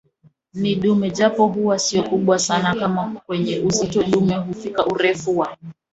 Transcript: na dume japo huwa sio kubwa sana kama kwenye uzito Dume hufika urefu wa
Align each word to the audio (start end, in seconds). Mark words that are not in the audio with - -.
na 0.53 0.75
dume 0.75 1.09
japo 1.11 1.47
huwa 1.47 1.79
sio 1.79 2.03
kubwa 2.03 2.39
sana 2.39 2.75
kama 2.75 3.21
kwenye 3.25 3.59
uzito 3.59 4.03
Dume 4.03 4.35
hufika 4.35 4.85
urefu 4.85 5.37
wa 5.37 5.57